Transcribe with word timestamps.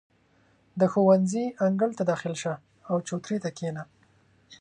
•د 0.79 0.81
ښوونځي 0.91 1.45
انګړ 1.65 1.89
ته 1.97 2.03
داخل 2.11 2.33
شه، 2.41 2.53
او 2.89 2.95
چوترې 3.07 3.37
ته 3.43 3.49
کښېنه. 3.57 3.83